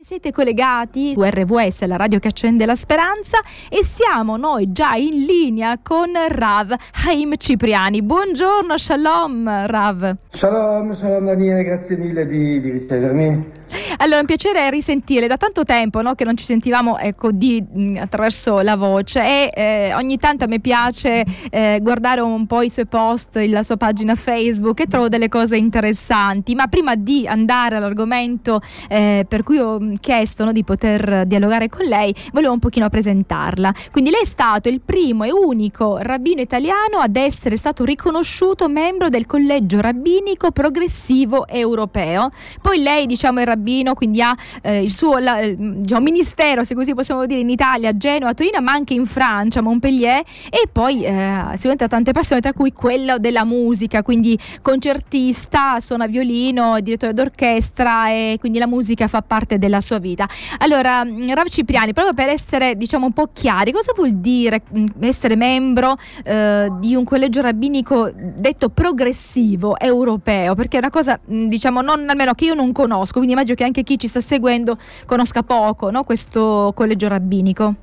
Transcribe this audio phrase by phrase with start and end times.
[0.00, 5.24] Siete collegati su RVS, la radio che accende la speranza, e siamo noi già in
[5.24, 6.72] linea con Rav
[7.04, 8.00] Haim Cipriani.
[8.04, 10.14] Buongiorno, shalom Rav.
[10.30, 13.50] Shalom, shalom Daniele, grazie mille di, di ricevermi.
[13.98, 17.96] Allora, un piacere risentire da tanto tempo no, che non ci sentivamo ecco, di, mh,
[18.00, 22.70] attraverso la voce e eh, ogni tanto a me piace eh, guardare un po' i
[22.70, 26.54] suoi post, la sua pagina Facebook e trovo delle cose interessanti.
[26.54, 31.84] Ma prima di andare all'argomento eh, per cui ho chiesto no, di poter dialogare con
[31.84, 33.72] lei, volevo un pochino presentarla.
[33.90, 39.08] Quindi lei è stato il primo e unico rabbino italiano ad essere stato riconosciuto membro
[39.08, 42.30] del collegio rabbinico progressivo europeo.
[42.60, 43.56] Poi lei, diciamo, è rabbino,
[43.94, 48.34] quindi ha eh, il suo la, diciamo, ministero, se così possiamo dire, in Italia, Genova,
[48.34, 52.72] Torino, ma anche in Francia, Montpellier, e poi eh, sicuramente ha tante passioni, tra cui
[52.72, 59.58] quella della musica, quindi concertista, suona violino, direttore d'orchestra e quindi la musica fa parte
[59.58, 60.28] della sua vita.
[60.58, 64.62] Allora, Rav Cipriani, proprio per essere diciamo un po' chiari, cosa vuol dire
[65.00, 70.54] essere membro eh, di un collegio rabbinico detto progressivo europeo?
[70.54, 73.82] Perché è una cosa, diciamo, non almeno che io non conosco, quindi immagino che anche
[73.82, 76.04] chi ci sta seguendo conosca poco no?
[76.04, 77.74] questo collegio rabbinico.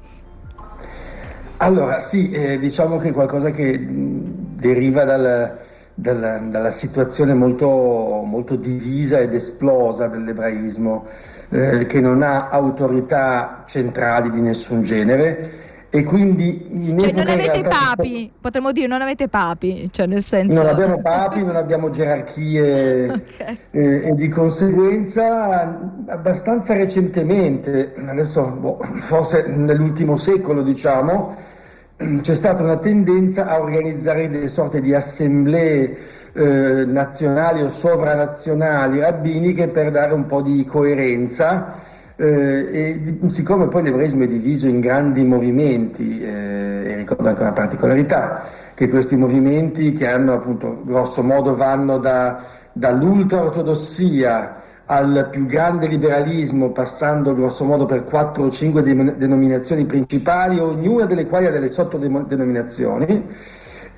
[1.58, 5.58] Allora, sì, eh, diciamo che è qualcosa che deriva dal,
[5.94, 7.68] dal, dalla situazione molto,
[8.26, 11.06] molto, divisa ed esplosa dell'ebraismo,
[11.50, 15.64] eh, che non ha autorità centrali di nessun genere
[15.96, 20.62] e quindi in cioè, non avete papi, potremmo dire non avete papi, cioè nel senso...
[20.62, 23.58] Non abbiamo papi, non abbiamo gerarchie okay.
[23.72, 31.34] eh, e di conseguenza abbastanza recentemente, adesso boh, forse nell'ultimo secolo diciamo,
[31.96, 35.98] c'è stata una tendenza a organizzare delle sorte di assemblee
[36.34, 41.85] eh, nazionali o sovranazionali rabbiniche per dare un po' di coerenza
[42.18, 47.54] eh, e siccome poi l'ebraismo è diviso in grandi movimenti, eh, e ricordo anche una
[47.54, 52.44] particolarità, che questi movimenti che hanno appunto grosso modo vanno da,
[52.74, 61.06] dall'ultra-ortodossia al più grande liberalismo, passando grosso modo per quattro o cinque denominazioni principali, ognuna
[61.06, 63.26] delle quali ha delle sottodenominazioni,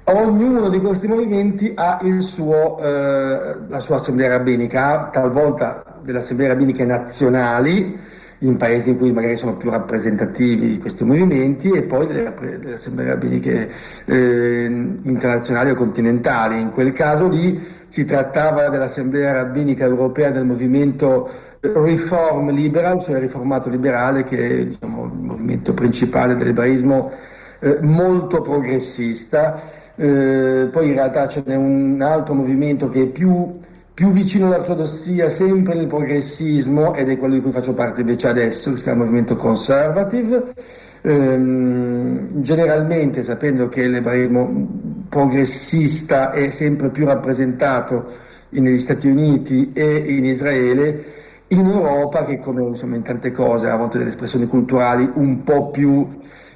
[0.06, 6.86] ognuno di questi movimenti ha suo, eh, la sua assemblea rabbinica, talvolta delle assemblee rabbiniche
[6.86, 8.00] nazionali,
[8.40, 13.08] in paesi in cui magari sono più rappresentativi questi movimenti e poi delle, delle assemblee
[13.08, 13.70] rabbiniche
[14.06, 16.60] eh, internazionali o continentali.
[16.62, 21.30] In quel caso lì si trattava dell'assemblea rabbinica europea del movimento
[21.62, 27.12] Reform Liberal, cioè riformato liberale, che è diciamo, il movimento principale dell'ebraismo
[27.60, 29.60] eh, molto progressista.
[29.96, 33.58] Eh, poi in realtà ce n'è un altro movimento che è più
[33.98, 38.70] più vicino all'ortodossia, sempre nel progressismo, ed è quello di cui faccio parte invece adesso,
[38.70, 40.54] che si chiama Movimento Conservative,
[41.02, 48.06] ehm, generalmente sapendo che l'ebraismo progressista è sempre più rappresentato
[48.50, 51.04] negli Stati Uniti e in Israele,
[51.48, 55.72] in Europa, che come insomma, in tante cose ha avuto delle espressioni culturali un po'
[55.72, 56.08] più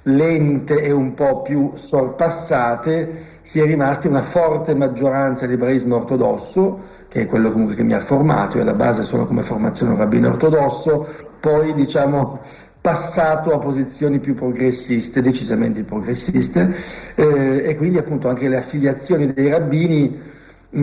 [0.04, 7.00] lente e un po' più sorpassate, si è rimasti una forte maggioranza di ebraismo ortodosso,
[7.12, 9.98] che è quello comunque che mi ha formato, io alla base sono come formazione un
[9.98, 11.06] rabbino ortodosso,
[11.42, 12.40] poi diciamo
[12.80, 16.74] passato a posizioni più progressiste, decisamente progressiste,
[17.16, 20.22] eh, e quindi appunto anche le affiliazioni dei rabbini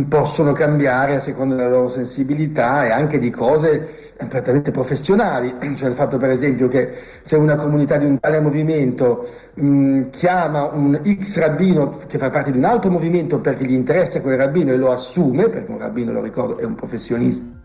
[0.06, 5.94] possono cambiare a seconda della loro sensibilità e anche di cose prettamente professionali, cioè il
[5.94, 11.38] fatto per esempio che se una comunità di un tale movimento mh, chiama un X
[11.38, 14.90] rabbino che fa parte di un altro movimento perché gli interessa quel rabbino e lo
[14.90, 17.57] assume, perché un rabbino, lo ricordo, è un professionista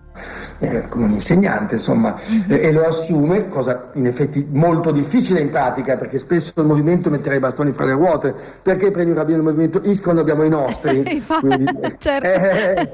[0.59, 2.63] eh, come un insegnante, insomma, mm-hmm.
[2.63, 7.35] e lo assume, cosa in effetti molto difficile in pratica, perché spesso il movimento metterà
[7.35, 10.49] i bastoni fra le ruote, perché prendi un rabbino del movimento X quando abbiamo i
[10.49, 11.03] nostri?
[11.39, 12.27] Quindi, certo.
[12.27, 12.91] eh,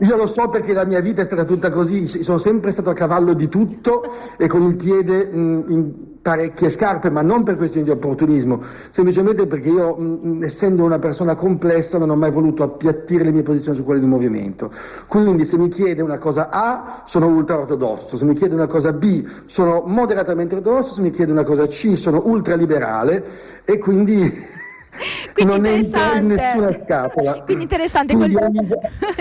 [0.00, 2.94] io lo so perché la mia vita è stata tutta così, sono sempre stato a
[2.94, 4.04] cavallo di tutto
[4.36, 9.46] e con il piede mh, in parecchie scarpe, ma non per questioni di opportunismo, semplicemente
[9.46, 13.76] perché io, mh, essendo una persona complessa, non ho mai voluto appiattire le mie posizioni
[13.76, 14.72] su quelle di un movimento.
[15.06, 18.94] Quindi se mi chiede una cosa A, sono ultra ortodosso, se mi chiede una cosa
[18.94, 23.24] B, sono moderatamente ortodosso, se mi chiede una cosa C, sono ultraliberale
[23.66, 24.52] e quindi...
[25.34, 26.18] Quindi non interessante.
[26.18, 27.42] in nessuna scatola.
[27.42, 28.68] Quindi interessante, Quindi con, ogni...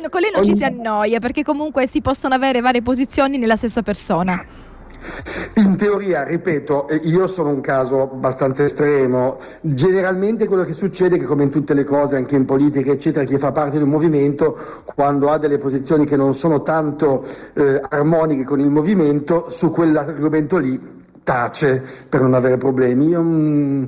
[0.09, 0.51] con lei non ogni...
[0.51, 4.62] ci si annoia perché comunque si possono avere varie posizioni nella stessa persona.
[5.55, 9.37] In teoria, ripeto, io sono un caso abbastanza estremo.
[9.61, 13.25] Generalmente quello che succede è che, come in tutte le cose, anche in politica, eccetera,
[13.25, 14.57] chi fa parte di un movimento,
[14.95, 20.57] quando ha delle posizioni che non sono tanto eh, armoniche con il movimento, su quell'argomento
[20.57, 23.07] lì tace per non avere problemi.
[23.07, 23.85] Io, mm,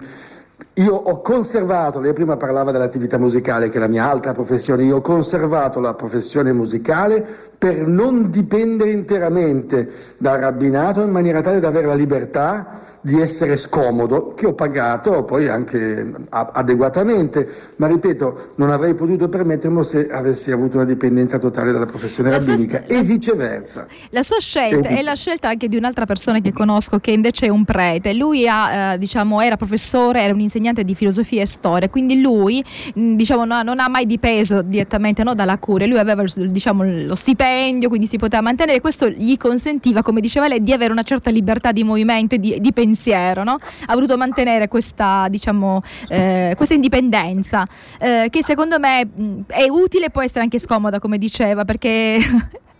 [0.78, 4.98] io ho conservato, lei prima parlava dell'attività musicale che è la mia altra professione, io
[4.98, 7.25] ho conservato la professione musicale
[7.57, 12.75] per non dipendere interamente dal rabbinato in maniera tale da avere la libertà
[13.06, 19.84] di essere scomodo, che ho pagato poi anche adeguatamente, ma ripeto, non avrei potuto permetterlo
[19.84, 23.88] se avessi avuto una dipendenza totale dalla professione la rabbinica sua, e viceversa.
[24.10, 24.98] La sua scelta e...
[24.98, 28.16] è la scelta anche di un'altra persona che conosco che invece è un prete.
[28.16, 32.66] Lui ha, eh, diciamo, era professore, era un insegnante di filosofia e storia, quindi lui
[32.96, 37.13] mh, diciamo, no, non ha mai dipeso direttamente no, dalla curia, lui aveva diciamo, lo
[37.13, 41.30] stipendio, quindi si poteva mantenere, questo gli consentiva, come diceva lei, di avere una certa
[41.30, 43.57] libertà di movimento e di, di pensiero pensiero, no?
[43.86, 47.68] ha voluto mantenere questa, diciamo, eh, questa indipendenza
[48.00, 49.07] eh, che secondo me
[49.47, 52.18] è utile e può essere anche scomoda, come diceva, perché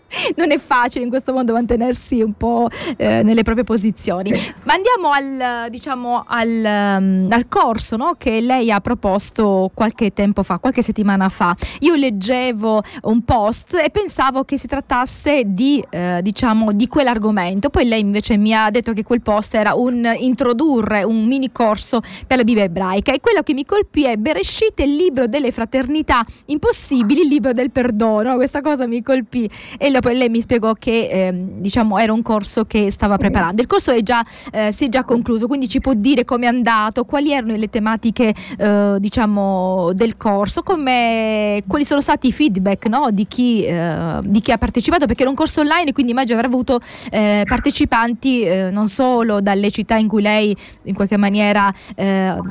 [0.36, 4.30] non è facile in questo mondo mantenersi un po' eh, nelle proprie posizioni.
[4.64, 8.14] Ma andiamo al, diciamo, al, um, al corso no?
[8.18, 11.54] che lei ha proposto qualche tempo fa, qualche settimana fa.
[11.80, 17.70] Io leggevo un post e pensavo che si trattasse di, eh, diciamo, di quell'argomento.
[17.70, 22.00] Poi lei invece mi ha detto che quel post era un introdurre un mini corso
[22.26, 26.24] per la Bibbia ebraica e quello che mi colpì è Bereshit, il libro delle fraternità
[26.46, 28.36] impossibili, il libro del perdono.
[28.36, 29.48] Questa cosa mi colpì
[29.78, 33.60] e l'ho poi lei mi spiegò che eh, diciamo, era un corso che stava preparando.
[33.60, 36.48] Il corso è già, eh, si è già concluso, quindi ci può dire come è
[36.48, 43.10] andato, quali erano le tematiche eh, diciamo, del corso, quali sono stati i feedback no,
[43.10, 46.48] di, chi, eh, di, chi, ha partecipato, perché era un corso online, quindi immagino avrà
[46.48, 51.72] avuto eh, partecipanti eh, non solo dalle città in cui lei in qualche maniera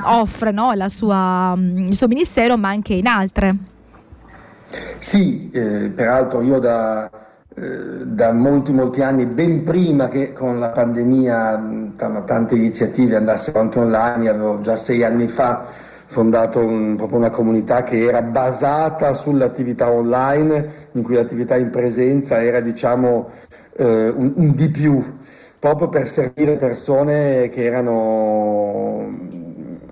[0.04, 3.56] offre no, sua, il suo ministero, ma anche in altre.
[4.98, 7.25] Sì, peraltro io da eh,
[7.58, 14.28] da molti molti anni, ben prima che con la pandemia tante iniziative andassero anche online,
[14.28, 15.64] avevo già sei anni fa
[16.06, 22.42] fondato un, proprio una comunità che era basata sull'attività online, in cui l'attività in presenza
[22.42, 23.30] era diciamo
[23.76, 25.02] eh, un, un di più,
[25.58, 29.18] proprio per servire persone che erano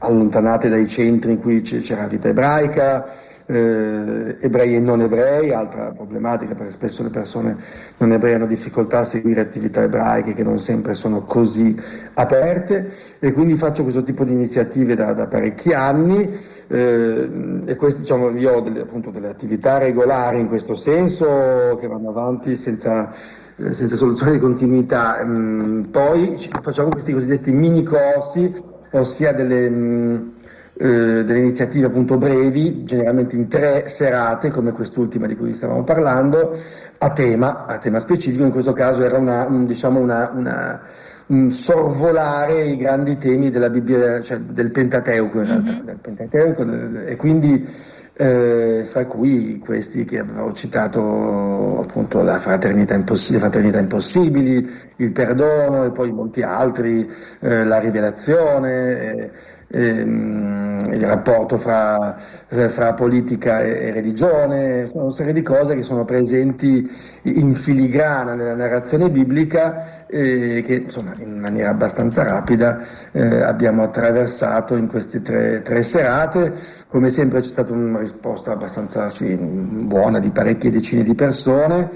[0.00, 3.06] allontanate dai centri in cui c'era vita ebraica,
[3.46, 7.56] eh, ebrei e non ebrei, altra problematica perché spesso le persone
[7.99, 11.76] non ebrei hanno difficoltà a seguire attività ebraiche che non sempre sono così
[12.14, 16.31] aperte e quindi faccio questo tipo di iniziative da, da parecchi anni
[16.69, 17.31] eh,
[17.67, 22.08] e queste diciamo io ho delle, appunto delle attività regolari in questo senso che vanno
[22.08, 23.11] avanti senza
[23.56, 25.25] eh, senza soluzione di continuità.
[25.25, 28.52] Mm, poi facciamo questi cosiddetti mini corsi,
[28.91, 30.29] ossia delle, mm,
[30.76, 36.58] eh, delle iniziative appunto brevi, generalmente in tre serate, come quest'ultima di cui stavamo parlando,
[36.98, 40.80] a tema, a tema specifico, in questo caso era una, un, diciamo una, una,
[41.26, 45.84] un sorvolare i grandi temi della Bibbia, cioè del Pentateuco in realtà, mm-hmm.
[45.84, 53.36] del Pentateuco, e quindi eh, fra cui questi che avevo citato appunto la fraternità, imposs-
[53.36, 57.10] fraternità impossibili, il perdono e poi molti altri,
[57.40, 59.30] eh, la rivelazione, eh,
[59.69, 62.16] ehm, il rapporto fra,
[62.49, 66.90] fra politica e, e, religione, una serie di cose che sono presenti
[67.22, 72.81] in filigrana nella narrazione biblica e che insomma in maniera abbastanza rapida
[73.12, 79.10] eh, abbiamo attraversato in queste tre, tre serate come sempre c'è stata una risposta abbastanza
[79.10, 81.91] sì, buona di parecchie decine di persone.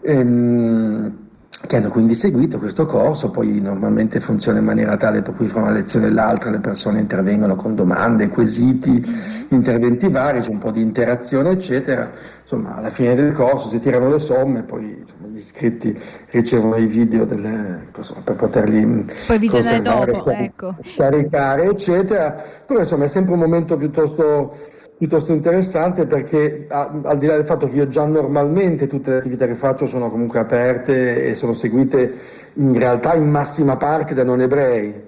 [0.00, 1.27] Ehm,
[1.66, 5.60] che hanno quindi seguito questo corso, poi normalmente funziona in maniera tale per cui fra
[5.60, 9.04] una lezione e l'altra le persone intervengono con domande, quesiti,
[9.48, 12.10] interventi vari, c'è un po' di interazione eccetera,
[12.42, 15.98] insomma alla fine del corso si tirano le somme, poi insomma, gli iscritti
[16.30, 20.76] ricevono i video delle, insomma, per poterli poi visionare dopo, scar- ecco.
[20.82, 24.56] scaricare eccetera, però insomma è sempre un momento piuttosto
[24.98, 29.46] piuttosto interessante perché al di là del fatto che io già normalmente tutte le attività
[29.46, 32.12] che faccio sono comunque aperte e sono seguite
[32.54, 35.06] in realtà in massima parte da non ebrei.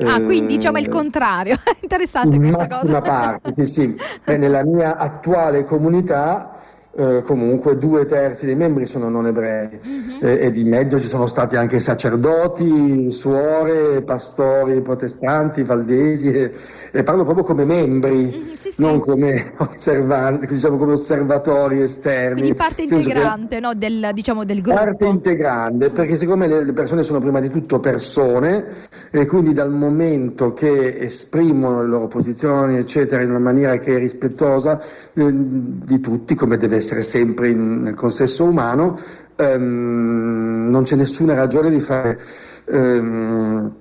[0.00, 3.12] Ah, eh, quindi diciamo il contrario, interessante in questa massima cosa.
[3.12, 3.96] parte, sì, sì.
[4.24, 6.51] Beh, nella mia attuale comunità
[6.94, 10.18] eh, comunque due terzi dei membri sono non ebrei mm-hmm.
[10.20, 16.52] eh, e di mezzo ci sono stati anche sacerdoti, suore, pastori protestanti, valdesi e,
[16.90, 19.08] e parlo proprio come membri, mm-hmm, sì, non sì.
[19.08, 22.40] Come, osservanti, diciamo, come osservatori esterni.
[22.40, 24.78] Quindi parte integrante no, del, diciamo, del gruppo.
[24.78, 28.66] Parte integrante perché secondo me le persone sono prima di tutto persone
[29.10, 33.98] e quindi dal momento che esprimono le loro posizioni eccetera in una maniera che è
[33.98, 34.82] rispettosa
[35.14, 38.98] eh, di tutti come deve essere sempre in, nel consesso umano,
[39.36, 42.18] ehm, non c'è nessuna ragione di fare,
[42.66, 43.72] ehm,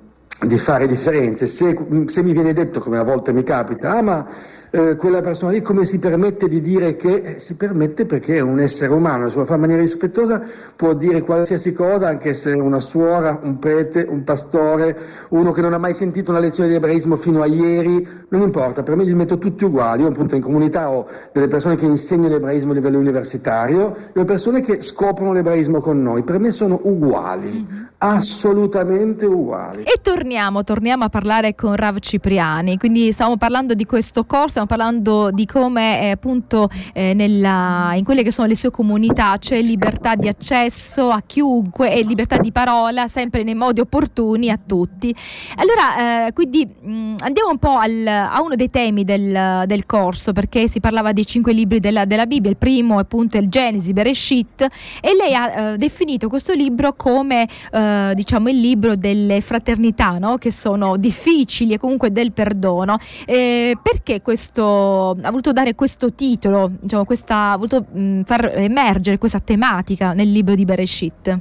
[0.46, 1.46] di fare differenze.
[1.48, 4.28] Se, se, mi viene detto, come a volte mi capita, ah ma
[4.72, 8.40] eh, quella persona lì come si permette di dire che eh, si permette perché è
[8.40, 10.42] un essere umano, se lo fa in maniera rispettosa
[10.78, 14.98] può dire qualsiasi cosa, anche se una suora, un prete, un pastore,
[15.30, 18.82] uno che non ha mai sentito una lezione di ebraismo fino a ieri, non importa,
[18.82, 22.30] per me li metto tutti uguali, io appunto in comunità ho delle persone che insegnano
[22.30, 27.68] l'ebraismo a livello universitario e persone che scoprono l'ebraismo con noi, per me sono uguali,
[27.70, 27.81] mm-hmm.
[28.04, 29.84] Assolutamente uguali.
[29.84, 34.68] E torniamo, torniamo a parlare con Rav Cipriani, quindi stiamo parlando di questo corso, stiamo
[34.68, 39.62] parlando di come eh, appunto eh, nella, in quelle che sono le sue comunità c'è
[39.62, 45.14] libertà di accesso a chiunque e libertà di parola sempre nei modi opportuni a tutti.
[45.58, 49.86] Allora, eh, quindi mh, mm, andiamo un po' al, a uno dei temi del, del,
[49.86, 53.50] corso perché si parlava dei cinque libri della, della Bibbia, il primo è appunto il
[53.50, 54.62] Genesi, Bereshit
[55.02, 60.38] e lei ha eh, definito questo libro come eh, diciamo il libro delle fraternità no?
[60.38, 62.98] che sono difficili e comunque del perdono.
[63.26, 69.18] Eh, perché questo ha voluto dare questo titolo, diciamo, questa, ha voluto mh, far emergere
[69.18, 71.40] questa tematica nel libro di Bereshit?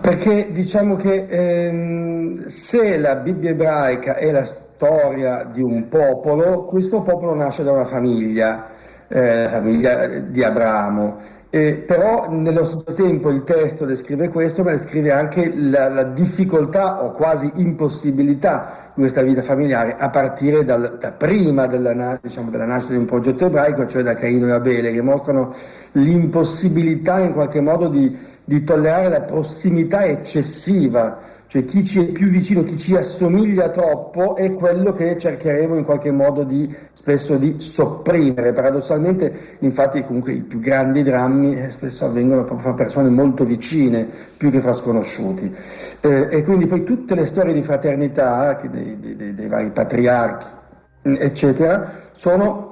[0.00, 7.02] Perché diciamo che ehm, se la Bibbia ebraica è la storia di un popolo, questo
[7.02, 8.70] popolo nasce da una famiglia,
[9.08, 11.36] eh, la famiglia di Abramo.
[11.50, 17.02] Eh, però nello stesso tempo il testo descrive questo, ma descrive anche la, la difficoltà
[17.02, 22.92] o quasi impossibilità questa vita familiare a partire dal, da prima della, diciamo, della, nascita
[22.92, 25.54] di un progetto ebraico, cioè da Caino e Abele, che mostrano
[25.92, 28.14] l'impossibilità in qualche modo di,
[28.44, 34.36] di tollerare la prossimità eccessiva cioè chi ci è più vicino, chi ci assomiglia troppo
[34.36, 38.52] è quello che cercheremo in qualche modo di spesso di sopprimere.
[38.52, 44.06] Paradossalmente, infatti, comunque i più grandi drammi eh, spesso avvengono proprio fra persone molto vicine,
[44.36, 45.50] più che fra sconosciuti.
[46.02, 50.46] Eh, e quindi poi tutte le storie di fraternità dei, dei, dei vari patriarchi,
[51.00, 52.67] eccetera, sono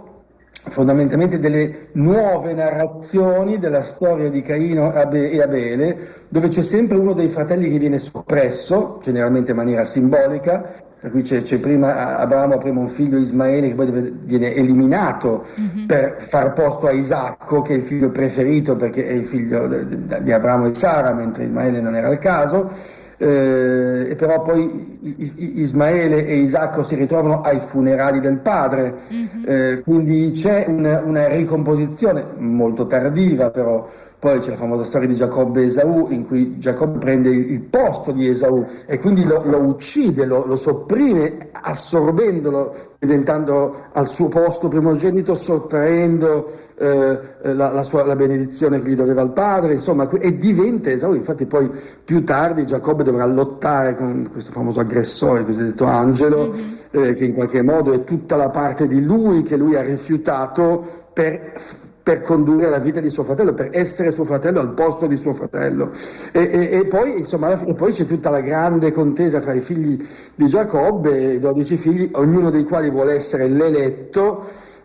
[0.68, 7.28] fondamentalmente delle nuove narrazioni della storia di Caino e Abele, dove c'è sempre uno dei
[7.28, 12.58] fratelli che viene soppresso, generalmente in maniera simbolica, per cui c'è, c'è prima Abramo ha
[12.58, 15.86] prima un figlio Ismaele che poi viene eliminato mm-hmm.
[15.86, 20.32] per far posto a Isacco, che è il figlio preferito perché è il figlio di
[20.32, 24.98] Abramo e Sara, mentre Ismaele non era il caso eh, e però poi
[25.36, 29.44] Ismaele e Isacco si ritrovano ai funerali del padre, mm-hmm.
[29.46, 35.14] eh, quindi c'è una, una, ricomposizione molto tardiva però, poi c'è la famosa storia di
[35.14, 39.58] Giacobbe e Esaù in cui Giacobbe prende il posto di Esaù e quindi lo, lo
[39.58, 48.04] uccide, lo, lo, sopprime assorbendolo, diventando al suo posto primogenito, sottraendo eh, la, la, sua,
[48.04, 51.14] la, benedizione che gli doveva il padre, insomma, e diventa Esau.
[51.14, 51.70] Infatti, poi
[52.04, 56.54] più tardi Giacobbe dovrà lottare con questo famoso aggressore, il cosiddetto angelo,
[56.90, 61.04] eh, che in qualche modo è tutta la parte di lui che lui ha rifiutato
[61.12, 61.54] per
[62.06, 65.34] per condurre la vita di suo fratello, per essere suo fratello al posto di suo
[65.34, 65.90] fratello.
[66.30, 70.06] E, e, e poi, insomma, e poi c'è tutta la grande contesa fra i figli
[70.36, 74.44] di Giacobbe, i dodici figli, ognuno dei quali vuole essere l'eletto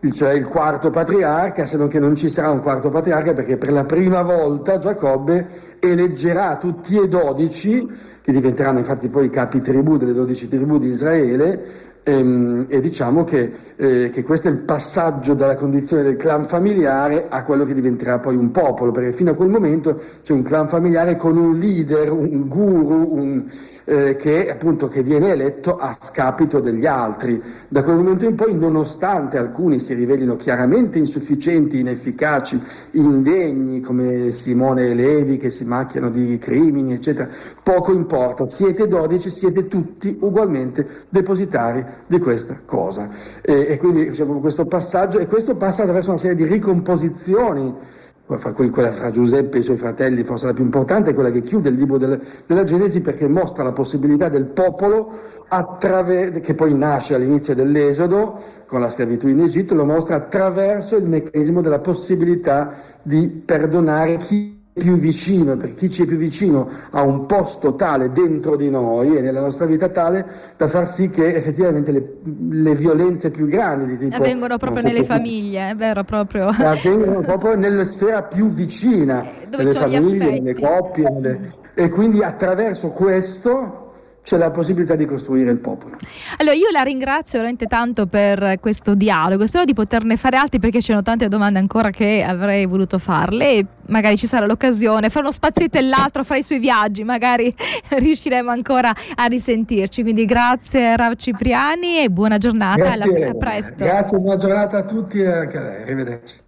[0.09, 3.71] cioè il quarto patriarca, se non che non ci sarà un quarto patriarca perché per
[3.71, 5.47] la prima volta Giacobbe
[5.79, 7.87] eleggerà tutti e dodici,
[8.21, 13.23] che diventeranno infatti poi i capi tribù delle dodici tribù di Israele, ehm, e, diciamo
[13.23, 17.75] che, eh, che, questo è il passaggio dalla condizione del clan familiare a quello che
[17.75, 21.57] diventerà poi un popolo, perché fino a quel momento c'è un clan familiare con un
[21.57, 23.43] leader, un guru, un,
[23.85, 27.41] eh, che, appunto, che viene eletto a scapito degli altri.
[27.67, 32.61] Da quel momento in poi, nonostante alcuni si rivelino chiaramente insufficienti, inefficaci,
[32.91, 37.29] indegni, come Simone e Levi che si macchiano di crimini, eccetera,
[37.63, 43.09] poco importa, siete 12, siete tutti ugualmente depositari di questa cosa.
[43.41, 47.99] E, e quindi diciamo, questo passaggio, e questo passa attraverso una serie di ricomposizioni
[48.37, 51.41] fra quella fra Giuseppe e i suoi fratelli, forse la più importante, è quella che
[51.41, 55.11] chiude il libro del, della Genesi perché mostra la possibilità del popolo
[55.47, 61.07] attraver- che poi nasce all'inizio dell'Esodo con la schiavitù in Egitto, lo mostra attraverso il
[61.07, 62.73] meccanismo della possibilità
[63.03, 68.11] di perdonare chi più vicino, per chi ci è più vicino, a un posto tale
[68.11, 70.25] dentro di noi e nella nostra vita tale
[70.55, 72.17] da far sì che effettivamente le,
[72.49, 76.47] le violenze più grandi di tipo, avvengono proprio nelle famiglie, è vero proprio.
[76.47, 81.53] Avvengono proprio nella sfera più vicina, eh, nelle famiglie, nelle coppie, nelle...
[81.73, 83.80] e quindi attraverso questo
[84.23, 85.97] c'è la possibilità di costruire il popolo.
[86.37, 90.79] Allora io la ringrazio veramente tanto per questo dialogo, spero di poterne fare altri perché
[90.79, 95.31] c'erano tante domande ancora che avrei voluto farle e magari ci sarà l'occasione, fra uno
[95.31, 97.53] spazietto e l'altro, fra i suoi viaggi, magari
[97.89, 100.01] riusciremo ancora a risentirci.
[100.03, 103.75] Quindi grazie Rav Cipriani e buona giornata, grazie, alla, a presto.
[103.77, 106.39] Grazie, buona giornata a tutti e anche a lei, arrivederci.